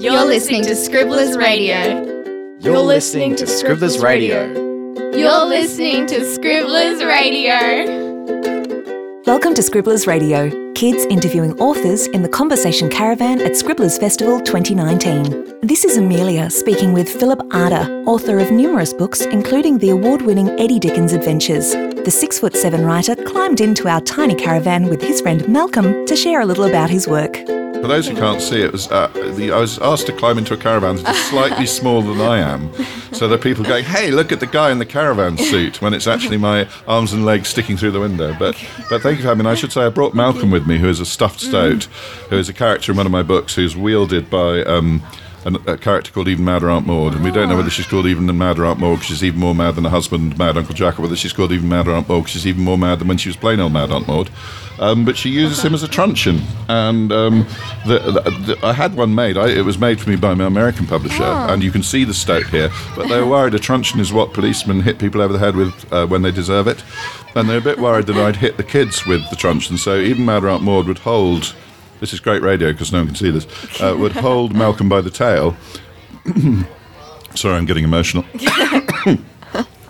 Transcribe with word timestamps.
You're 0.00 0.24
listening 0.24 0.62
to 0.62 0.74
Scribblers 0.74 1.36
Radio. 1.36 2.56
You're 2.60 2.78
listening 2.78 3.36
to 3.36 3.46
Scribblers 3.46 4.02
Radio. 4.02 4.46
You're 5.14 5.44
listening 5.44 6.06
to 6.06 6.24
Scribblers 6.24 7.04
Radio. 7.04 7.58
Welcome 9.26 9.52
to 9.52 9.62
Scribblers 9.62 10.06
Radio, 10.06 10.72
kids 10.72 11.04
interviewing 11.10 11.52
authors 11.60 12.06
in 12.06 12.22
the 12.22 12.30
Conversation 12.30 12.88
Caravan 12.88 13.42
at 13.42 13.58
Scribblers 13.58 13.98
Festival 13.98 14.40
2019. 14.40 15.60
This 15.60 15.84
is 15.84 15.98
Amelia 15.98 16.48
speaking 16.48 16.94
with 16.94 17.06
Philip 17.06 17.40
Ardagh, 17.50 18.06
author 18.06 18.38
of 18.38 18.50
numerous 18.50 18.94
books, 18.94 19.20
including 19.26 19.76
the 19.76 19.90
award 19.90 20.22
winning 20.22 20.48
Eddie 20.58 20.78
Dickens 20.78 21.12
Adventures. 21.12 21.72
The 21.72 22.10
six 22.10 22.38
foot 22.38 22.56
seven 22.56 22.86
writer 22.86 23.16
climbed 23.16 23.60
into 23.60 23.86
our 23.86 24.00
tiny 24.00 24.34
caravan 24.34 24.86
with 24.86 25.02
his 25.02 25.20
friend 25.20 25.46
Malcolm 25.46 26.06
to 26.06 26.16
share 26.16 26.40
a 26.40 26.46
little 26.46 26.64
about 26.64 26.88
his 26.88 27.06
work. 27.06 27.59
For 27.80 27.88
those 27.88 28.06
who 28.06 28.14
can't 28.14 28.42
see, 28.42 28.60
it 28.60 28.72
was 28.72 28.90
uh, 28.90 29.08
the, 29.36 29.52
I 29.52 29.58
was 29.58 29.78
asked 29.78 30.06
to 30.06 30.12
climb 30.12 30.36
into 30.36 30.52
a 30.52 30.56
caravan 30.56 30.96
that 30.96 31.14
is 31.14 31.24
slightly 31.30 31.64
smaller 31.64 32.14
than 32.14 32.20
I 32.20 32.36
am, 32.38 32.70
so 33.12 33.26
there 33.26 33.38
are 33.38 33.42
people 33.42 33.64
going, 33.64 33.84
"Hey, 33.84 34.10
look 34.10 34.32
at 34.32 34.40
the 34.40 34.46
guy 34.46 34.70
in 34.70 34.78
the 34.78 34.84
caravan 34.84 35.38
suit," 35.38 35.80
when 35.80 35.94
it's 35.94 36.06
actually 36.06 36.36
my 36.36 36.68
arms 36.86 37.14
and 37.14 37.24
legs 37.24 37.48
sticking 37.48 37.78
through 37.78 37.92
the 37.92 38.00
window. 38.00 38.36
But 38.38 38.62
but 38.90 39.00
thank 39.00 39.16
you 39.16 39.22
for 39.22 39.28
having 39.28 39.44
me. 39.44 39.50
I 39.50 39.54
should 39.54 39.72
say 39.72 39.80
I 39.80 39.88
brought 39.88 40.14
Malcolm 40.14 40.50
with 40.50 40.66
me, 40.66 40.76
who 40.76 40.90
is 40.90 41.00
a 41.00 41.06
stuffed 41.06 41.40
stoat, 41.40 41.84
who 42.28 42.36
is 42.36 42.50
a 42.50 42.52
character 42.52 42.92
in 42.92 42.98
one 42.98 43.06
of 43.06 43.12
my 43.12 43.22
books, 43.22 43.54
who's 43.54 43.74
wielded 43.74 44.28
by. 44.28 44.62
Um, 44.64 45.02
an, 45.44 45.56
a 45.66 45.76
character 45.76 46.12
called 46.12 46.28
Even 46.28 46.44
Madder 46.44 46.70
Aunt 46.70 46.86
Maud, 46.86 47.14
and 47.14 47.24
we 47.24 47.30
don't 47.30 47.48
know 47.48 47.56
whether 47.56 47.70
she's 47.70 47.86
called 47.86 48.06
Even 48.06 48.26
Madder 48.36 48.64
Aunt 48.64 48.78
Maud 48.78 48.96
because 48.96 49.06
she's 49.06 49.24
even 49.24 49.40
more 49.40 49.54
mad 49.54 49.74
than 49.74 49.84
her 49.84 49.90
husband, 49.90 50.36
Mad 50.38 50.56
Uncle 50.56 50.74
Jack, 50.74 50.98
or 50.98 51.02
whether 51.02 51.16
she's 51.16 51.32
called 51.32 51.52
Even 51.52 51.68
Madder 51.68 51.92
Aunt 51.92 52.08
Maud 52.08 52.20
because 52.20 52.32
she's 52.32 52.46
even 52.46 52.62
more 52.62 52.78
mad 52.78 52.98
than 52.98 53.08
when 53.08 53.18
she 53.18 53.28
was 53.28 53.36
plain 53.36 53.60
old 53.60 53.72
Mad 53.72 53.90
Aunt 53.90 54.06
Maud. 54.06 54.30
Um, 54.78 55.04
but 55.04 55.16
she 55.16 55.28
uses 55.28 55.62
him 55.62 55.74
as 55.74 55.82
a 55.82 55.88
truncheon, 55.88 56.40
and 56.68 57.12
um, 57.12 57.46
the, 57.86 57.98
the, 57.98 58.30
the, 58.30 58.58
I 58.62 58.72
had 58.72 58.96
one 58.96 59.14
made. 59.14 59.36
I, 59.36 59.48
it 59.48 59.64
was 59.64 59.78
made 59.78 60.00
for 60.00 60.08
me 60.08 60.16
by 60.16 60.32
my 60.32 60.46
American 60.46 60.86
publisher, 60.86 61.22
and 61.22 61.62
you 61.62 61.70
can 61.70 61.82
see 61.82 62.04
the 62.04 62.14
stoat 62.14 62.46
here. 62.46 62.70
But 62.96 63.08
they 63.08 63.20
were 63.20 63.26
worried 63.30 63.52
a 63.52 63.58
truncheon 63.58 64.00
is 64.00 64.10
what 64.10 64.32
policemen 64.32 64.80
hit 64.80 64.98
people 64.98 65.20
over 65.20 65.34
the 65.34 65.38
head 65.38 65.54
with 65.54 65.92
uh, 65.92 66.06
when 66.06 66.22
they 66.22 66.30
deserve 66.30 66.66
it, 66.66 66.82
and 67.36 67.46
they're 67.46 67.58
a 67.58 67.62
bit 67.62 67.78
worried 67.78 68.06
that 68.06 68.16
I'd 68.16 68.36
hit 68.36 68.56
the 68.56 68.62
kids 68.62 69.04
with 69.04 69.28
the 69.28 69.36
truncheon. 69.36 69.76
So 69.76 69.98
even 69.98 70.24
Madder 70.24 70.48
Aunt 70.48 70.62
Maud 70.62 70.86
would 70.86 70.98
hold. 70.98 71.54
This 72.00 72.12
is 72.14 72.20
great 72.20 72.42
radio 72.42 72.72
because 72.72 72.92
no 72.92 72.98
one 72.98 73.08
can 73.08 73.16
see 73.16 73.30
this. 73.30 73.46
Uh, 73.80 73.94
would 73.96 74.12
hold 74.26 74.54
Malcolm 74.54 74.88
by 74.88 75.00
the 75.00 75.10
tail. 75.10 75.56
Sorry, 77.34 77.56
I'm 77.56 77.66
getting 77.66 77.84
emotional. 77.84 78.24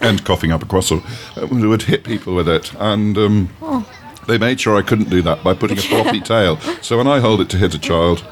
and 0.00 0.24
coughing 0.24 0.52
up 0.52 0.62
a 0.62 0.66
croissant. 0.66 1.04
Uh, 1.40 1.46
would 1.50 1.82
hit 1.82 2.04
people 2.04 2.34
with 2.34 2.48
it, 2.48 2.72
and 2.74 3.16
um, 3.16 3.86
they 4.26 4.38
made 4.38 4.60
sure 4.60 4.76
I 4.76 4.82
couldn't 4.82 5.08
do 5.08 5.22
that 5.22 5.42
by 5.42 5.54
putting 5.54 5.78
a 5.78 5.80
floppy 5.82 6.20
tail. 6.20 6.58
So 6.82 6.98
when 6.98 7.06
I 7.06 7.20
hold 7.20 7.40
it 7.40 7.48
to 7.50 7.56
hit 7.56 7.74
a 7.74 7.78
child, 7.78 8.24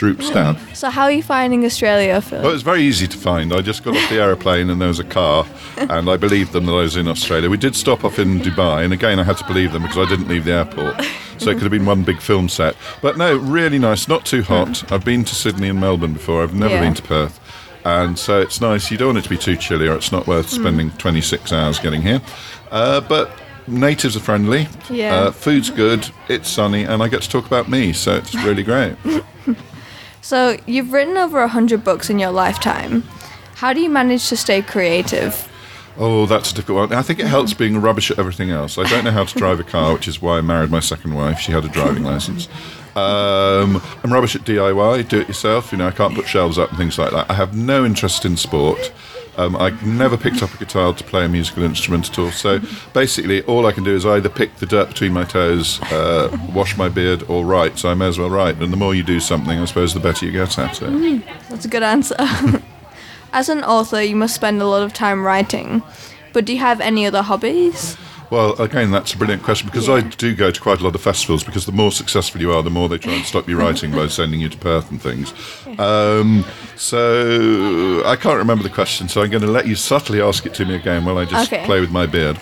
droops 0.00 0.30
down. 0.30 0.56
So 0.74 0.88
how 0.88 1.02
are 1.02 1.12
you 1.12 1.22
finding 1.22 1.62
Australia, 1.66 2.22
Phil? 2.22 2.40
Well, 2.40 2.48
it 2.48 2.54
was 2.54 2.62
very 2.62 2.80
easy 2.82 3.06
to 3.06 3.18
find. 3.18 3.52
I 3.52 3.60
just 3.60 3.84
got 3.84 3.94
off 3.94 4.08
the 4.08 4.16
aeroplane 4.16 4.70
and 4.70 4.80
there 4.80 4.88
was 4.88 4.98
a 4.98 5.04
car, 5.04 5.44
and 5.76 6.08
I 6.08 6.16
believed 6.16 6.52
them 6.52 6.64
that 6.66 6.72
I 6.72 6.80
was 6.80 6.96
in 6.96 7.06
Australia. 7.06 7.50
We 7.50 7.58
did 7.58 7.76
stop 7.76 8.02
off 8.02 8.18
in 8.18 8.40
Dubai, 8.40 8.82
and 8.82 8.94
again, 8.94 9.18
I 9.20 9.24
had 9.24 9.36
to 9.36 9.44
believe 9.44 9.72
them 9.72 9.82
because 9.82 9.98
I 9.98 10.08
didn't 10.08 10.28
leave 10.28 10.46
the 10.46 10.52
airport. 10.52 11.04
So 11.36 11.50
it 11.50 11.54
could 11.54 11.64
have 11.64 11.70
been 11.70 11.84
one 11.84 12.02
big 12.02 12.18
film 12.22 12.48
set. 12.48 12.76
But 13.02 13.18
no, 13.18 13.36
really 13.36 13.78
nice, 13.78 14.08
not 14.08 14.24
too 14.24 14.42
hot. 14.42 14.90
I've 14.90 15.04
been 15.04 15.22
to 15.24 15.34
Sydney 15.34 15.68
and 15.68 15.78
Melbourne 15.78 16.14
before, 16.14 16.42
I've 16.42 16.54
never 16.54 16.74
Yeah. 16.76 16.80
been 16.80 16.94
to 16.94 17.02
Perth. 17.02 17.38
And 17.84 18.18
so 18.18 18.40
it's 18.40 18.58
nice. 18.62 18.90
You 18.90 18.96
don't 18.96 19.08
want 19.08 19.18
it 19.18 19.24
to 19.24 19.30
be 19.30 19.36
too 19.38 19.56
chilly, 19.56 19.86
or 19.86 19.96
it's 19.96 20.12
not 20.12 20.26
worth 20.26 20.48
spending 20.48 20.92
26 20.92 21.52
hours 21.52 21.78
getting 21.78 22.00
here. 22.00 22.22
Uh, 22.70 23.02
but 23.02 23.30
natives 23.66 24.16
are 24.16 24.20
friendly. 24.20 24.66
Yeah. 24.88 25.14
Uh, 25.14 25.30
food's 25.30 25.68
good. 25.70 26.08
It's 26.28 26.48
sunny, 26.48 26.84
and 26.84 27.02
I 27.02 27.08
get 27.08 27.20
to 27.22 27.28
talk 27.28 27.44
about 27.46 27.68
me, 27.68 27.92
so 27.92 28.14
it's 28.16 28.34
really 28.34 28.62
great. 28.62 28.96
So 30.20 30.58
you've 30.66 30.92
written 30.92 31.16
over 31.16 31.40
a 31.40 31.48
hundred 31.48 31.84
books 31.84 32.10
in 32.10 32.18
your 32.18 32.30
lifetime. 32.30 33.02
How 33.56 33.72
do 33.72 33.80
you 33.80 33.90
manage 33.90 34.28
to 34.28 34.36
stay 34.36 34.62
creative? 34.62 35.46
Oh, 35.98 36.24
that's 36.24 36.52
a 36.52 36.54
difficult 36.54 36.90
one. 36.90 36.98
I 36.98 37.02
think 37.02 37.18
it 37.18 37.26
helps 37.26 37.52
being 37.52 37.80
rubbish 37.80 38.10
at 38.10 38.18
everything 38.18 38.50
else. 38.50 38.78
I 38.78 38.88
don't 38.88 39.04
know 39.04 39.10
how 39.10 39.24
to 39.24 39.38
drive 39.38 39.60
a 39.60 39.64
car, 39.64 39.92
which 39.92 40.08
is 40.08 40.22
why 40.22 40.38
I 40.38 40.40
married 40.40 40.70
my 40.70 40.80
second 40.80 41.14
wife. 41.14 41.38
She 41.40 41.52
had 41.52 41.64
a 41.64 41.68
driving 41.68 42.04
license. 42.04 42.48
Um, 42.96 43.82
I'm 44.02 44.12
rubbish 44.12 44.34
at 44.34 44.42
DIY, 44.42 45.08
do 45.08 45.20
it 45.20 45.28
yourself. 45.28 45.72
You 45.72 45.78
know, 45.78 45.88
I 45.88 45.90
can't 45.90 46.14
put 46.14 46.26
shelves 46.26 46.58
up 46.58 46.70
and 46.70 46.78
things 46.78 46.98
like 46.98 47.12
that. 47.12 47.30
I 47.30 47.34
have 47.34 47.54
no 47.54 47.84
interest 47.84 48.24
in 48.24 48.36
sport. 48.36 48.92
Um, 49.36 49.56
I 49.56 49.70
never 49.84 50.16
picked 50.16 50.42
up 50.42 50.52
a 50.54 50.58
guitar 50.58 50.92
to 50.92 51.04
play 51.04 51.24
a 51.24 51.28
musical 51.28 51.62
instrument 51.62 52.10
at 52.10 52.18
all. 52.18 52.30
So 52.30 52.60
basically, 52.92 53.42
all 53.44 53.66
I 53.66 53.72
can 53.72 53.84
do 53.84 53.94
is 53.94 54.04
either 54.04 54.28
pick 54.28 54.56
the 54.56 54.66
dirt 54.66 54.88
between 54.88 55.12
my 55.12 55.24
toes, 55.24 55.80
uh, 55.84 56.36
wash 56.52 56.76
my 56.76 56.88
beard, 56.88 57.22
or 57.28 57.44
write. 57.44 57.78
So 57.78 57.90
I 57.90 57.94
may 57.94 58.08
as 58.08 58.18
well 58.18 58.30
write. 58.30 58.56
And 58.56 58.72
the 58.72 58.76
more 58.76 58.94
you 58.94 59.02
do 59.02 59.20
something, 59.20 59.58
I 59.58 59.64
suppose, 59.64 59.94
the 59.94 60.00
better 60.00 60.26
you 60.26 60.32
get 60.32 60.58
at 60.58 60.82
it. 60.82 61.24
That's 61.48 61.64
a 61.64 61.68
good 61.68 61.82
answer. 61.82 62.16
As 63.32 63.48
an 63.48 63.62
author, 63.62 64.02
you 64.02 64.16
must 64.16 64.34
spend 64.34 64.60
a 64.60 64.66
lot 64.66 64.82
of 64.82 64.92
time 64.92 65.24
writing. 65.24 65.82
But 66.32 66.44
do 66.44 66.52
you 66.52 66.58
have 66.58 66.80
any 66.80 67.06
other 67.06 67.22
hobbies? 67.22 67.96
Well, 68.30 68.60
again, 68.62 68.92
that's 68.92 69.12
a 69.12 69.16
brilliant 69.16 69.42
question 69.42 69.66
because 69.68 69.88
I 69.88 70.02
do 70.02 70.36
go 70.36 70.52
to 70.52 70.60
quite 70.60 70.80
a 70.80 70.84
lot 70.84 70.94
of 70.94 71.00
festivals 71.02 71.42
because 71.42 71.66
the 71.66 71.72
more 71.72 71.90
successful 71.90 72.40
you 72.40 72.52
are, 72.52 72.62
the 72.62 72.70
more 72.70 72.88
they 72.88 72.96
try 72.98 73.14
and 73.14 73.24
stop 73.24 73.48
you 73.48 73.58
writing 73.58 73.90
by 73.90 74.06
sending 74.20 74.40
you 74.40 74.48
to 74.48 74.56
Perth 74.56 74.88
and 74.90 75.02
things. 75.02 75.32
Um, 75.80 76.44
so 76.76 78.02
I 78.06 78.14
can't 78.14 78.38
remember 78.38 78.62
the 78.62 78.70
question, 78.70 79.08
so 79.08 79.22
I'm 79.22 79.30
going 79.30 79.42
to 79.42 79.50
let 79.50 79.66
you 79.66 79.74
subtly 79.74 80.20
ask 80.20 80.46
it 80.46 80.54
to 80.54 80.64
me 80.64 80.76
again 80.76 81.04
while 81.04 81.18
I 81.18 81.24
just 81.24 81.52
Okay. 81.52 81.64
play 81.66 81.80
with 81.80 81.90
my 81.90 82.06
beard. 82.06 82.38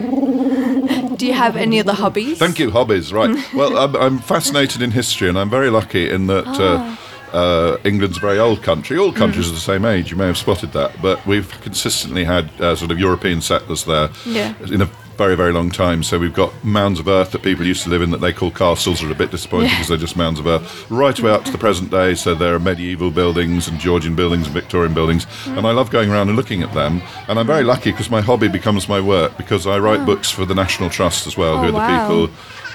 Do 1.17 1.27
you 1.27 1.33
have 1.33 1.57
any 1.57 1.81
other 1.81 1.95
hobbies? 1.95 2.39
Thank 2.39 2.59
you, 2.59 2.71
hobbies, 2.71 3.13
right. 3.13 3.35
well, 3.55 3.77
I'm, 3.79 3.97
I'm 3.97 4.19
fascinated 4.19 4.83
in 4.83 4.91
history 4.91 5.29
and 5.29 5.39
I'm 5.39 5.51
very 5.51 5.71
lucky 5.71 6.11
in 6.11 6.27
that. 6.29 6.47
Uh, 6.47 6.97
uh, 7.33 7.77
England's 7.85 8.17
a 8.17 8.21
very 8.21 8.39
old 8.39 8.63
country. 8.63 8.97
All 8.97 9.13
countries 9.13 9.51
are 9.51 9.53
the 9.53 9.59
same 9.61 9.85
age. 9.85 10.11
You 10.11 10.17
may 10.17 10.27
have 10.27 10.39
spotted 10.39 10.73
that, 10.73 11.03
but 11.03 11.25
we've 11.27 11.51
consistently 11.61 12.25
had 12.25 12.49
uh, 12.59 12.75
sort 12.75 12.91
of 12.91 12.99
European 12.99 13.43
settlers 13.43 13.85
there 13.85 14.09
Yeah. 14.25 14.55
in 14.63 14.81
a 14.81 14.89
very, 15.19 15.35
very 15.35 15.53
long 15.53 15.69
time. 15.69 16.05
So 16.05 16.17
we've 16.19 16.33
got 16.33 16.53
mounds 16.65 17.01
of 17.01 17.09
earth 17.09 17.33
that 17.33 17.43
people 17.43 17.67
used 17.67 17.83
to 17.83 17.91
live 17.91 18.03
in 18.03 18.11
that 18.13 18.21
they 18.21 18.33
call 18.33 18.53
castles 18.53 19.03
are 19.03 19.11
a 19.11 19.15
bit 19.17 19.33
disappointing 19.33 19.67
Yeah. 19.69 19.75
because 19.75 19.89
they're 19.89 19.99
just 19.99 20.17
mounds 20.17 20.39
of 20.39 20.47
earth, 20.47 20.89
right 20.91 21.19
away 21.19 21.33
up 21.33 21.45
to 21.45 21.51
the 21.53 21.59
present 21.59 21.91
day. 21.91 22.15
So 22.15 22.35
there 22.35 22.55
are 22.55 22.61
medieval 22.61 23.11
buildings 23.11 23.67
and 23.67 23.81
Georgian 23.81 24.15
buildings 24.15 24.47
and 24.47 24.55
Victorian 24.55 24.95
buildings, 24.95 25.27
mm. 25.27 25.59
and 25.59 25.67
I 25.67 25.73
love 25.73 25.91
going 25.91 26.09
around 26.11 26.29
and 26.29 26.37
looking 26.37 26.63
at 26.63 26.73
them. 26.73 27.03
And 27.27 27.39
I'm 27.39 27.47
very 27.49 27.65
lucky 27.65 27.91
because 27.91 28.11
my 28.11 28.21
hobby 28.21 28.47
becomes 28.49 28.89
my 28.89 29.01
work 29.01 29.37
because 29.37 29.67
I 29.67 29.79
write 29.81 30.01
oh. 30.01 30.07
books 30.07 30.31
for 30.31 30.47
the 30.47 30.55
National 30.55 30.89
Trust 30.89 31.27
as 31.27 31.37
well, 31.37 31.55
Oh, 31.55 31.59
who 31.59 31.65
are 31.65 31.73
the 31.73 31.77
wow. 31.79 32.09
people 32.09 32.27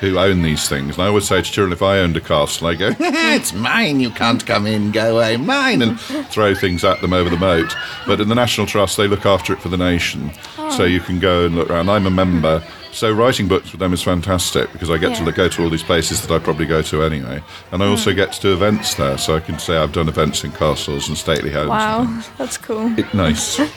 who 0.02 0.20
own 0.20 0.42
these 0.42 0.68
things. 0.68 0.96
And 0.96 1.04
I 1.04 1.08
always 1.08 1.26
say 1.26 1.38
to 1.42 1.50
children, 1.50 1.72
if 1.72 1.82
I 1.82 2.00
owned 2.00 2.18
a 2.18 2.22
castle, 2.22 2.68
I 2.68 2.76
go, 2.76 2.90
it's 3.00 3.54
mine, 3.54 4.02
you 4.02 4.10
can't 4.10 4.46
come 4.46 4.68
in, 4.68 4.92
go 4.92 5.16
away, 5.16 5.38
mine, 5.38 5.82
and 5.82 5.98
throw 6.30 6.54
things 6.54 6.84
at 6.84 7.00
them 7.00 7.14
over 7.14 7.30
the 7.30 7.38
moat. 7.38 7.74
But 8.06 8.20
in 8.20 8.28
the 8.28 8.36
National 8.36 8.68
Trust, 8.68 8.98
they 8.98 9.08
look 9.08 9.26
after 9.26 9.54
it 9.54 9.62
for 9.62 9.70
the 9.70 9.78
nation. 9.78 10.32
Oh, 10.58 10.63
So 10.78 10.84
you 10.84 11.00
can 11.00 11.20
go 11.20 11.46
and 11.46 11.56
look 11.56 11.70
around. 11.70 11.90
I'm 11.90 12.06
a 12.06 12.12
member. 12.12 12.64
So 12.92 13.12
writing 13.12 13.48
books 13.48 13.72
with 13.72 13.80
them 13.80 13.92
is 13.92 14.04
fantastic 14.04 14.72
because 14.72 14.92
I 14.92 14.98
get 14.98 15.18
to 15.18 15.32
go 15.32 15.48
to 15.50 15.64
all 15.64 15.70
these 15.70 15.84
places 15.84 16.22
that 16.22 16.32
I 16.32 16.38
probably 16.38 16.68
go 16.68 16.84
to 16.84 17.04
anyway. 17.04 17.44
And 17.72 17.82
I 17.82 17.88
also 17.88 18.12
hmm. 18.12 18.18
get 18.18 18.34
to 18.34 18.42
do 18.42 18.54
events 18.54 18.94
there. 18.96 19.18
So 19.18 19.36
I 19.36 19.40
can 19.40 19.58
say 19.58 19.78
I've 19.78 19.94
done 19.94 20.08
events 20.08 20.44
in 20.44 20.52
castles 20.52 21.08
and 21.08 21.18
stately 21.18 21.52
homes. 21.52 21.70
Wow, 21.70 22.24
that's 22.38 22.58
cool. 22.58 22.98
It, 22.98 23.14
nice. 23.14 23.60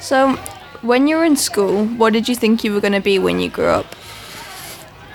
So, 0.00 0.36
when 0.82 1.08
you 1.08 1.16
were 1.16 1.24
in 1.24 1.34
school, 1.34 1.86
what 1.86 2.12
did 2.12 2.28
you 2.28 2.34
think 2.34 2.62
you 2.62 2.74
were 2.74 2.80
going 2.82 2.92
to 2.92 3.00
be 3.00 3.18
when 3.18 3.40
you 3.40 3.48
grew 3.48 3.68
up? 3.68 3.86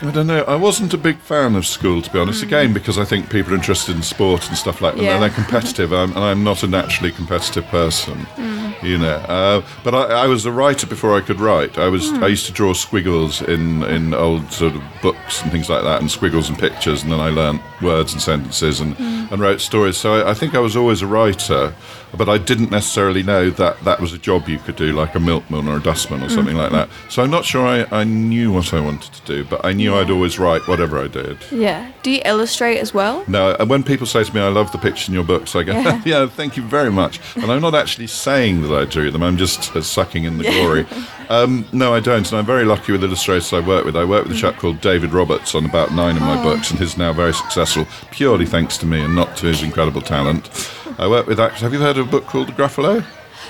I 0.02 0.10
don't 0.10 0.26
know. 0.26 0.44
I 0.46 0.56
wasn't 0.56 0.96
a 0.96 0.98
big 0.98 1.20
fan 1.20 1.56
of 1.56 1.68
school, 1.68 2.02
to 2.02 2.12
be 2.12 2.18
honest. 2.18 2.42
Hmm. 2.42 2.48
Again, 2.48 2.74
because 2.74 2.98
I 2.98 3.06
think 3.06 3.30
people 3.30 3.54
are 3.54 3.56
interested 3.56 3.96
in 3.96 4.02
sport 4.02 4.48
and 4.48 4.58
stuff 4.58 4.82
like 4.82 4.96
that. 4.96 5.04
Yeah. 5.04 5.14
And 5.14 5.22
they're 5.22 5.30
competitive, 5.30 5.94
I'm, 5.94 6.10
and 6.12 6.20
I'm 6.20 6.44
not 6.44 6.64
a 6.64 6.68
naturally 6.68 7.12
competitive 7.12 7.66
person. 7.66 8.16
Hmm. 8.18 8.59
You 8.84 8.98
know, 8.98 9.16
uh, 9.16 9.62
but 9.84 9.94
I, 9.94 10.24
I 10.24 10.28
was 10.28 10.46
a 10.46 10.52
writer 10.52 10.88
before 10.88 11.16
I 11.18 11.22
could 11.22 11.40
write. 11.40 11.78
I 11.78 11.88
was. 11.88 12.12
I 12.14 12.28
used 12.28 12.46
to 12.48 12.52
draw 12.52 12.74
squiggles 12.74 13.42
in 13.42 13.84
in 13.84 14.14
old 14.14 14.52
sort 14.52 14.76
of 14.76 14.84
books 15.02 15.42
and 15.42 15.52
things 15.52 15.70
like 15.70 15.84
that, 15.84 16.02
and 16.02 16.10
squiggles 16.10 16.50
and 16.50 16.58
pictures, 16.58 17.04
and 17.04 17.12
then 17.12 17.20
I 17.20 17.30
learnt 17.30 17.62
words 17.82 18.14
and 18.14 18.22
sentences 18.22 18.82
and, 18.82 18.96
and 19.32 19.42
wrote 19.42 19.62
stories. 19.62 19.98
So 19.98 20.16
I, 20.16 20.32
I 20.32 20.34
think 20.34 20.56
I 20.56 20.60
was 20.60 20.76
always 20.76 21.02
a 21.02 21.08
writer, 21.08 21.74
but 22.18 22.28
I 22.30 22.38
didn't 22.38 22.72
necessarily 22.72 23.24
know 23.24 23.50
that 23.52 23.84
that 23.84 24.00
was 24.00 24.14
a 24.14 24.18
job 24.18 24.48
you 24.48 24.58
could 24.60 24.76
do, 24.76 24.94
like 24.94 25.16
a 25.16 25.20
milkman 25.20 25.68
or 25.68 25.78
a 25.78 25.82
dustman 25.82 26.24
or 26.24 26.30
something 26.30 26.56
like 26.56 26.72
that. 26.72 26.90
So 27.10 27.24
I'm 27.24 27.30
not 27.30 27.46
sure 27.46 27.66
I, 27.66 27.86
I 27.92 28.04
knew 28.04 28.52
what 28.52 28.74
I 28.74 28.80
wanted 28.80 29.14
to 29.14 29.26
do, 29.26 29.44
but 29.46 29.64
I 29.66 29.74
knew 29.74 29.96
I'd 29.96 30.10
always 30.10 30.40
write 30.40 30.68
whatever 30.68 31.00
I 31.00 31.08
did. 31.08 31.38
Yeah. 31.52 31.92
Do 32.04 32.12
you 32.12 32.22
illustrate 32.26 32.80
as 32.80 32.94
well? 32.94 33.24
No, 33.28 33.56
and 33.60 33.70
when 33.70 33.84
people 33.84 34.08
say 34.08 34.24
to 34.24 34.34
me, 34.36 34.42
I 34.42 34.50
love 34.50 34.72
the 34.72 34.78
pictures 34.78 35.10
in 35.10 35.14
your 35.14 35.24
books, 35.24 35.56
I 35.56 35.64
go, 35.64 35.74
Yeah. 35.74 36.02
yeah, 36.06 36.28
thank 36.28 36.58
you 36.58 36.64
very 36.64 36.92
much. 36.92 37.20
And 37.36 37.52
I'm 37.52 37.62
not 37.62 37.76
actually 37.76 38.08
saying 38.08 38.64
that 38.64 38.74
I 38.74 38.86
do 38.86 39.12
them, 39.12 39.24
I'm 39.24 39.38
just 39.38 39.76
uh, 39.76 39.82
sucking 39.82 40.24
in 40.24 40.38
the 40.38 40.46
glory. 40.46 40.86
Um, 41.30 41.66
no, 41.72 41.94
I 41.94 42.00
don't. 42.00 42.28
And 42.30 42.40
I'm 42.40 42.46
very 42.46 42.66
lucky 42.66 42.92
with 42.92 43.04
illustrators 43.04 43.54
I 43.54 43.60
work 43.60 43.86
with. 43.86 43.96
I 43.96 44.04
work 44.04 44.26
with 44.26 44.36
a 44.36 44.40
chap 44.40 44.56
called 44.58 44.82
David 44.82 45.14
Roberts 45.14 45.54
on 45.54 45.64
about 45.66 45.94
nine 45.94 46.16
of 46.16 46.24
my 46.24 46.42
books, 46.42 46.72
and 46.72 46.80
he's 46.80 46.98
now 46.98 47.14
very 47.14 47.34
successful, 47.34 47.86
purely 48.12 48.48
thanks 48.48 48.78
to 48.80 48.86
me 48.86 49.02
and 49.04 49.16
not 49.16 49.38
to 49.38 49.46
his 49.46 49.62
incredible 49.62 50.02
talent. 50.02 50.50
I 50.98 51.08
work 51.08 51.28
with 51.28 51.40
actors. 51.40 51.62
Have 51.62 51.74
you 51.74 51.80
heard 51.80 51.98
of 51.98 52.08
a 52.08 52.12
book 52.12 52.26
called 52.26 52.48
The 52.48 52.54
Gruffalo? 52.54 53.06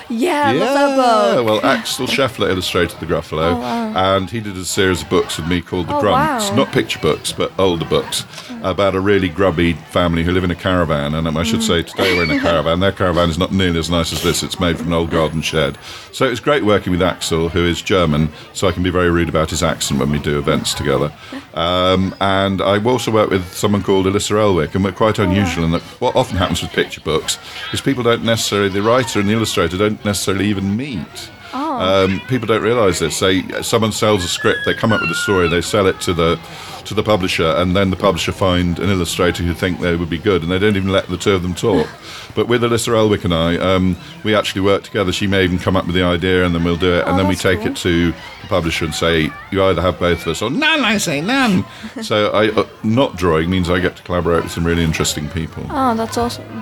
Yeah, 0.09 0.44
I 0.47 0.51
love 0.53 0.95
that 0.97 1.35
book. 1.35 1.45
well, 1.45 1.65
Axel 1.71 2.07
Scheffler 2.07 2.50
illustrated 2.50 3.00
the 3.00 3.06
Gruffalo, 3.06 3.61
and 3.95 4.29
he 4.29 4.39
did 4.39 4.57
a 4.57 4.65
series 4.65 5.03
of 5.03 5.09
books 5.09 5.38
with 5.38 5.47
me 5.47 5.61
called 5.61 5.88
The 5.88 5.95
Oh, 5.95 6.01
Grunts. 6.01 6.50
wow. 6.50 6.56
Not 6.56 6.71
picture 6.71 7.00
books, 7.00 7.31
but 7.31 7.51
older 7.59 7.85
books 7.85 8.25
about 8.63 8.95
a 8.95 9.00
really 9.00 9.29
grubby 9.29 9.73
family 9.73 10.23
who 10.23 10.31
live 10.31 10.44
in 10.44 10.51
a 10.51 10.56
caravan. 10.56 11.13
And 11.13 11.27
um, 11.27 11.38
I 11.38 11.44
should 11.44 11.63
say, 11.63 11.83
today 11.83 12.17
we're 12.17 12.23
in 12.23 12.31
a 12.31 12.39
caravan. 12.39 12.79
Their 12.79 12.91
caravan 12.91 13.29
is 13.29 13.38
not 13.38 13.51
nearly 13.53 13.79
as 13.79 13.89
nice 13.89 14.11
as 14.11 14.21
this. 14.23 14.41
It's 14.44 14.59
made 14.59 14.77
from 14.77 14.88
an 14.88 14.94
old 14.94 15.11
garden 15.11 15.41
shed. 15.41 15.77
So 16.12 16.25
it 16.25 16.29
was 16.31 16.39
great 16.39 16.65
working 16.65 16.91
with 16.91 17.01
Axel, 17.01 17.50
who 17.50 17.65
is 17.65 17.81
German, 17.81 18.29
so 18.53 18.67
I 18.67 18.71
can 18.71 18.83
be 18.83 18.89
very 18.89 19.09
rude 19.12 19.29
about 19.29 19.50
his 19.51 19.62
accent 19.63 20.00
when 20.00 20.09
we 20.12 20.19
do 20.19 20.39
events 20.39 20.73
together. 20.73 21.13
Um, 21.54 22.16
and 22.22 22.62
I 22.62 22.84
also 22.84 23.12
work 23.12 23.30
with 23.30 23.54
someone 23.54 23.84
called 23.84 24.07
Elissa 24.07 24.36
Elwick, 24.36 24.75
and 24.75 24.84
we're 24.84 24.92
quite 24.92 25.19
unusual 25.19 25.66
in 25.66 25.72
that 25.72 25.81
what 26.00 26.16
often 26.16 26.38
happens 26.38 26.62
with 26.62 26.72
picture 26.72 27.01
books 27.01 27.38
is 27.74 27.81
people 27.81 28.04
don't 28.04 28.24
necessarily, 28.24 28.69
the 28.69 28.81
writer 28.81 29.19
and 29.19 29.28
the 29.28 29.34
illustrator 29.34 29.78
don't 29.78 30.04
necessarily 30.06 30.46
even 30.46 30.75
meet. 30.75 31.31
Um, 31.79 32.19
people 32.27 32.45
don't 32.45 32.61
realise 32.61 32.99
this. 32.99 33.19
They 33.19 33.41
someone 33.61 33.93
sells 33.93 34.25
a 34.25 34.27
script, 34.27 34.65
they 34.65 34.73
come 34.73 34.91
up 34.91 34.99
with 34.99 35.09
a 35.09 35.15
story, 35.15 35.47
they 35.47 35.61
sell 35.61 35.87
it 35.87 36.01
to 36.01 36.13
the 36.13 36.39
to 36.85 36.93
the 36.93 37.03
publisher, 37.03 37.47
and 37.47 37.75
then 37.75 37.89
the 37.89 37.95
publisher 37.95 38.31
find 38.31 38.79
an 38.79 38.89
illustrator 38.89 39.43
who 39.43 39.53
think 39.53 39.79
they 39.79 39.95
would 39.95 40.09
be 40.09 40.17
good, 40.17 40.41
and 40.41 40.51
they 40.51 40.59
don't 40.59 40.75
even 40.75 40.91
let 40.91 41.07
the 41.07 41.17
two 41.17 41.31
of 41.31 41.41
them 41.41 41.55
talk. 41.55 41.87
but 42.35 42.47
with 42.47 42.63
Elissa 42.63 42.91
Elwick 42.91 43.23
and 43.23 43.33
I, 43.33 43.57
um, 43.57 43.95
we 44.23 44.35
actually 44.35 44.61
work 44.61 44.83
together. 44.83 45.11
She 45.13 45.27
may 45.27 45.43
even 45.43 45.59
come 45.59 45.77
up 45.77 45.85
with 45.85 45.95
the 45.95 46.03
idea, 46.03 46.45
and 46.45 46.53
then 46.53 46.63
we'll 46.63 46.75
do 46.75 46.95
it, 46.95 47.07
and 47.07 47.17
then 47.17 47.27
we 47.27 47.35
take 47.35 47.59
cool. 47.59 47.69
it 47.69 47.77
to 47.77 48.11
the 48.11 48.47
publisher 48.47 48.85
and 48.85 48.93
say, 48.93 49.29
you 49.51 49.63
either 49.63 49.81
have 49.81 49.99
both 49.99 50.21
of 50.23 50.27
us 50.29 50.41
or 50.41 50.49
none. 50.49 50.81
I 50.81 50.97
say 50.97 51.21
none. 51.21 51.65
so 52.01 52.31
I 52.31 52.49
uh, 52.49 52.67
not 52.83 53.15
drawing 53.15 53.49
means 53.49 53.69
I 53.69 53.79
get 53.79 53.95
to 53.97 54.03
collaborate 54.03 54.43
with 54.43 54.51
some 54.51 54.65
really 54.65 54.83
interesting 54.83 55.29
people. 55.29 55.65
Oh, 55.69 55.95
that's 55.95 56.17
awesome. 56.17 56.58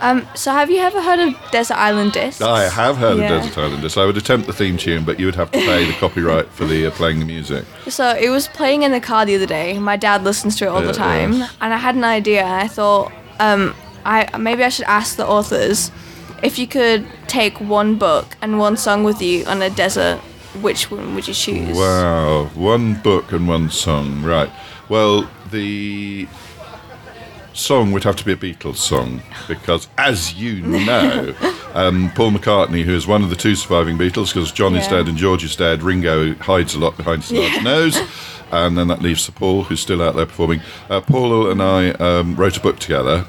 Um, 0.00 0.26
so 0.34 0.50
have 0.52 0.70
you 0.70 0.78
ever 0.78 1.00
heard 1.02 1.18
of 1.18 1.34
Desert 1.50 1.76
Island 1.76 2.12
Discs? 2.12 2.40
I 2.40 2.64
have 2.68 2.96
heard 2.96 3.18
Yeah. 3.18 3.34
of 3.36 3.42
Desert 3.42 3.58
Islanders. 3.58 3.96
I 3.96 4.06
would 4.06 4.16
attempt 4.16 4.46
the 4.46 4.52
theme 4.52 4.76
tune, 4.76 5.04
but 5.04 5.18
you 5.20 5.26
would 5.26 5.34
have 5.36 5.50
to 5.52 5.58
pay 5.58 5.84
the 5.84 5.92
copyright 5.94 6.48
for 6.52 6.64
the 6.64 6.86
uh, 6.86 6.90
playing 6.92 7.18
the 7.18 7.24
music. 7.26 7.64
So 7.88 8.10
it 8.18 8.30
was 8.30 8.48
playing 8.48 8.82
in 8.82 8.92
the 8.92 9.00
car 9.00 9.26
the 9.26 9.34
other 9.36 9.46
day. 9.46 9.78
My 9.78 9.96
dad 9.96 10.24
listens 10.24 10.56
to 10.56 10.64
it 10.64 10.68
all 10.68 10.80
Yeah, 10.80 10.86
the 10.88 10.92
time, 10.94 11.32
yeah. 11.34 11.48
and 11.60 11.74
I 11.74 11.76
had 11.76 11.94
an 11.96 12.04
idea. 12.04 12.42
And 12.44 12.52
I 12.62 12.66
thought, 12.68 13.12
um, 13.38 13.74
I 14.06 14.28
maybe 14.38 14.64
I 14.64 14.70
should 14.70 14.86
ask 14.86 15.16
the 15.16 15.26
authors 15.26 15.90
if 16.42 16.58
you 16.58 16.66
could 16.66 17.06
take 17.26 17.60
one 17.60 17.96
book 17.96 18.26
and 18.40 18.58
one 18.58 18.76
song 18.78 19.04
with 19.04 19.20
you 19.20 19.44
on 19.46 19.60
a 19.62 19.68
desert. 19.70 20.18
Which 20.62 20.90
one 20.90 21.14
would 21.14 21.28
you 21.28 21.34
choose? 21.34 21.76
Wow, 21.76 22.46
one 22.54 22.94
book 22.94 23.30
and 23.32 23.46
one 23.46 23.70
song, 23.70 24.22
right? 24.22 24.50
Well, 24.88 25.28
the 25.52 26.26
song 27.52 27.92
would 27.92 28.04
have 28.04 28.16
to 28.16 28.24
be 28.24 28.32
a 28.32 28.36
Beatles 28.36 28.76
song 28.76 29.22
because, 29.48 29.88
as 29.98 30.34
you 30.34 30.60
know, 30.62 31.34
um, 31.74 32.10
Paul 32.14 32.32
McCartney, 32.32 32.84
who 32.84 32.94
is 32.94 33.06
one 33.06 33.22
of 33.22 33.30
the 33.30 33.36
two 33.36 33.54
surviving 33.54 33.98
Beatles, 33.98 34.32
because 34.32 34.52
John 34.52 34.74
is 34.74 34.86
dead 34.88 35.08
and 35.08 35.16
George 35.16 35.44
is 35.44 35.56
dead, 35.56 35.82
Ringo 35.82 36.34
hides 36.34 36.74
a 36.74 36.78
lot 36.78 36.96
behind 36.96 37.22
his 37.22 37.32
large 37.32 37.62
nose. 37.62 37.98
And 38.52 38.76
then 38.76 38.88
that 38.88 39.02
leaves 39.02 39.22
Sir 39.22 39.32
Paul, 39.32 39.64
who's 39.64 39.80
still 39.80 40.02
out 40.02 40.16
there 40.16 40.26
performing. 40.26 40.60
Uh, 40.88 41.00
Paul 41.00 41.50
and 41.50 41.62
I 41.62 41.90
um, 41.92 42.36
wrote 42.36 42.56
a 42.56 42.60
book 42.60 42.78
together, 42.78 43.26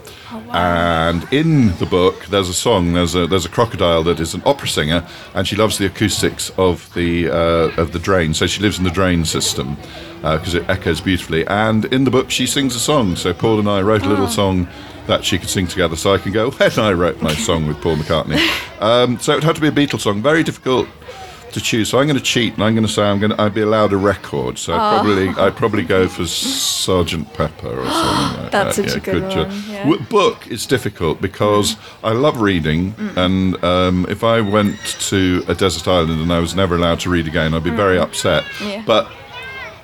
and 0.52 1.32
in 1.32 1.78
the 1.78 1.86
book 1.86 2.26
there's 2.26 2.50
a 2.50 2.54
song. 2.54 2.94
There's 2.94 3.16
a 3.16 3.28
there's 3.28 3.46
a 3.46 3.50
crocodile 3.50 4.04
that 4.04 4.20
is 4.20 4.34
an 4.34 4.42
opera 4.46 4.68
singer, 4.68 5.08
and 5.34 5.48
she 5.48 5.56
loves 5.56 5.78
the 5.78 5.86
acoustics 5.86 6.50
of 6.58 6.94
the 6.94 7.30
uh, 7.30 7.82
of 7.82 7.92
the 7.92 8.00
drain. 8.00 8.34
So 8.34 8.48
she 8.48 8.62
lives 8.62 8.78
in 8.78 8.84
the 8.84 8.92
drain 8.92 9.26
system 9.26 9.78
because 10.22 10.54
it 10.54 10.70
echoes 10.70 11.02
beautifully. 11.02 11.46
And 11.48 11.86
in 11.86 12.04
the 12.04 12.12
book 12.12 12.30
she 12.30 12.46
sings 12.46 12.76
a 12.76 12.80
song. 12.80 13.16
So 13.16 13.34
Paul 13.34 13.60
and 13.60 13.70
I 13.70 13.82
wrote 13.82 14.04
a 14.04 14.10
little 14.10 14.28
song 14.28 14.68
that 15.08 15.26
she 15.26 15.38
could 15.38 15.50
sing 15.50 15.68
together. 15.68 15.96
So 15.96 16.14
I 16.14 16.18
can 16.18 16.32
go 16.32 16.52
when 16.52 16.80
I 16.80 16.92
wrote 16.94 17.22
my 17.22 17.34
song 17.34 17.68
with 17.68 17.82
Paul 17.82 17.98
McCartney. 17.98 18.40
Um, 18.82 19.20
so 19.20 19.38
it 19.38 19.44
had 19.44 19.54
to 19.54 19.62
be 19.62 19.68
a 19.68 19.72
Beatles 19.72 20.00
song. 20.00 20.24
Very 20.24 20.42
difficult 20.42 20.88
to 21.54 21.62
choose. 21.62 21.90
So 21.90 22.00
I'm 22.00 22.08
going 22.08 22.18
to 22.18 22.24
cheat 22.24 22.54
and 22.56 22.64
I'm 22.64 22.74
going 22.74 22.86
to 22.86 22.92
say 22.92 23.04
I'm 23.04 23.20
going 23.20 23.32
to 23.32 23.42
I'd 23.42 23.54
be 23.54 23.62
allowed 23.62 23.94
a 23.94 23.98
record. 23.98 24.58
So 24.58 24.74
I'd 24.74 24.78
oh. 24.78 25.02
probably 25.02 25.28
I'd 25.30 25.56
probably 25.56 25.84
go 25.84 26.08
for 26.08 26.26
Sergeant 26.26 27.34
Pepper 27.34 27.68
or 27.68 27.86
something 27.86 28.38
like 28.44 28.52
That's 28.52 28.78
that. 28.78 28.90
such 28.90 28.98
a 28.98 29.00
good 29.00 29.32
cho- 29.32 29.44
one, 29.44 29.64
yeah. 29.68 29.84
W- 29.84 30.04
Book 30.06 30.48
is 30.48 30.66
difficult 30.66 31.22
because 31.22 31.76
mm. 31.76 31.80
I 32.04 32.12
love 32.14 32.42
reading, 32.42 32.94
mm. 32.94 33.18
and 33.18 33.64
um, 33.64 34.06
if 34.10 34.24
I 34.24 34.42
went 34.42 34.78
to 35.10 35.44
a 35.48 35.56
desert 35.56 35.88
island 35.88 36.22
and 36.22 36.34
I 36.34 36.40
was 36.40 36.56
never 36.56 36.76
allowed 36.76 37.00
to 37.02 37.10
read 37.10 37.28
again, 37.28 37.54
I'd 37.54 37.64
be 37.64 37.70
very 37.70 37.98
mm. 37.98 38.04
upset. 38.04 38.44
Yeah. 38.62 38.84
But 38.86 39.12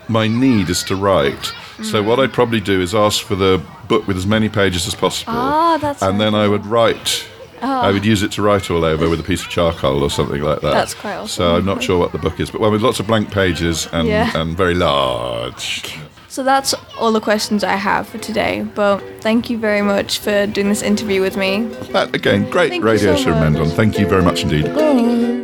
my 0.07 0.27
need 0.27 0.69
is 0.69 0.83
to 0.85 0.95
write. 0.95 1.51
So 1.83 2.01
what 2.01 2.19
I'd 2.19 2.33
probably 2.33 2.59
do 2.59 2.81
is 2.81 2.95
ask 2.95 3.23
for 3.23 3.35
the 3.35 3.63
book 3.87 4.07
with 4.07 4.17
as 4.17 4.25
many 4.25 4.49
pages 4.49 4.87
as 4.87 4.95
possible, 4.95 5.33
ah, 5.35 5.77
that's 5.79 6.01
and 6.01 6.19
then 6.19 6.33
I 6.33 6.47
would 6.47 6.65
write. 6.65 7.27
I 7.61 7.89
oh. 7.89 7.93
would 7.93 8.05
use 8.05 8.23
it 8.23 8.31
to 8.33 8.41
write 8.41 8.69
all 8.69 8.85
over 8.85 9.09
with 9.09 9.19
a 9.19 9.23
piece 9.23 9.43
of 9.43 9.49
charcoal 9.49 10.03
or 10.03 10.09
something 10.09 10.41
like 10.41 10.61
that. 10.61 10.73
That's 10.73 10.93
quite 10.93 11.15
awesome. 11.15 11.27
So 11.27 11.55
I'm 11.55 11.65
not 11.65 11.81
sure 11.81 11.97
what 11.97 12.11
the 12.11 12.17
book 12.17 12.39
is, 12.39 12.51
but 12.51 12.61
one 12.61 12.71
with 12.71 12.81
lots 12.81 12.99
of 12.99 13.07
blank 13.07 13.31
pages 13.31 13.87
and, 13.91 14.07
Yeah. 14.07 14.31
and 14.35 14.55
very 14.55 14.75
large. 14.75 15.97
So 16.29 16.43
that's 16.43 16.75
all 16.99 17.11
the 17.11 17.21
questions 17.21 17.63
I 17.63 17.77
have 17.77 18.07
for 18.07 18.19
today. 18.19 18.61
But 18.75 18.99
thank 19.21 19.49
you 19.49 19.57
very 19.57 19.81
much 19.81 20.19
for 20.19 20.45
doing 20.45 20.69
this 20.69 20.83
interview 20.83 21.21
with 21.21 21.35
me. 21.35 21.67
But 21.91 22.13
again, 22.13 22.49
great 22.49 22.69
Thank 22.69 22.83
radio 22.83 23.15
so 23.15 23.23
show. 23.23 23.31
Mendon. 23.31 23.69
Thank 23.69 23.97
you 23.97 24.07
very 24.07 24.21
much 24.21 24.43
indeed. 24.43 25.36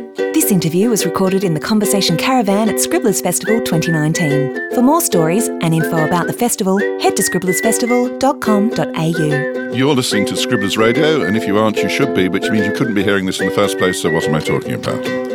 This 0.44 0.52
interview 0.52 0.90
was 0.90 1.06
recorded 1.06 1.42
in 1.42 1.54
the 1.54 1.60
Conversation 1.60 2.18
Caravan 2.18 2.68
at 2.68 2.78
Scribblers 2.78 3.22
Festival 3.22 3.62
2019. 3.62 4.74
For 4.74 4.82
more 4.82 5.00
stories 5.00 5.48
and 5.48 5.72
info 5.72 6.04
about 6.04 6.26
the 6.26 6.34
festival, 6.34 6.76
head 7.00 7.16
to 7.16 7.22
scribblersfestival.com.au. 7.22 9.74
You're 9.74 9.94
listening 9.94 10.26
to 10.26 10.36
Scribblers 10.36 10.76
Radio, 10.76 11.22
and 11.22 11.38
if 11.38 11.46
you 11.46 11.56
aren't, 11.56 11.78
you 11.78 11.88
should 11.88 12.12
be, 12.12 12.28
which 12.28 12.50
means 12.50 12.66
you 12.66 12.74
couldn't 12.74 12.92
be 12.92 13.02
hearing 13.02 13.24
this 13.24 13.40
in 13.40 13.48
the 13.48 13.54
first 13.54 13.78
place, 13.78 14.02
so 14.02 14.12
what 14.12 14.24
am 14.24 14.34
I 14.34 14.40
talking 14.40 14.74
about? 14.74 15.33